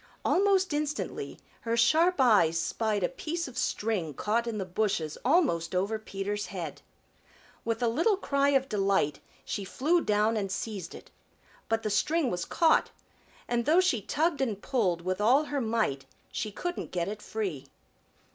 [0.25, 5.75] Almost instantly her sharp eyes spied a piece of string caught in the bushes almost
[5.75, 6.81] over Peter's head.
[7.63, 11.11] With a little cry of delight she flew down and seized it.
[11.69, 12.89] But the string was caught,
[13.47, 17.67] and though she tugged and pulled with all her might she couldn't get it free.